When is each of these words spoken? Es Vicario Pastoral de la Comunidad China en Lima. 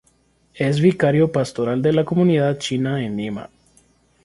Es 0.55 0.79
Vicario 0.81 1.31
Pastoral 1.31 1.83
de 1.83 1.93
la 1.93 2.03
Comunidad 2.03 2.57
China 2.57 3.05
en 3.05 3.15
Lima. 3.17 3.51